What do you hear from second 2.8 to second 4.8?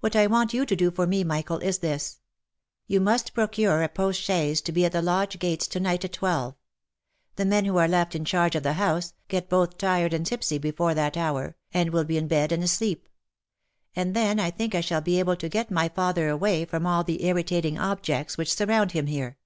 You must procure a postchaise to